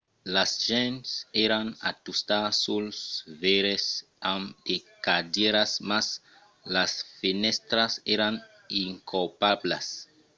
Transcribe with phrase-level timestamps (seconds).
[0.35, 1.09] las gents
[1.45, 2.97] èran a tustar suls
[3.43, 3.85] veires
[4.33, 6.07] amb de cadièras mas
[6.75, 8.35] las fenèstras èran
[8.85, 9.87] incopablas